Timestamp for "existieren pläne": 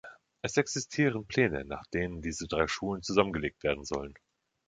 0.57-1.63